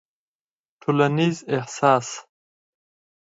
[0.81, 2.07] ټولنيز احساس